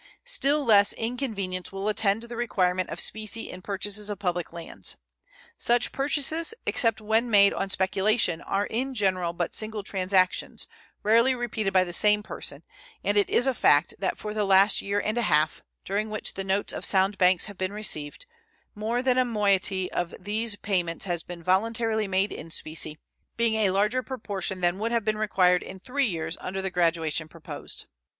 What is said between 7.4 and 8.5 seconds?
on speculation,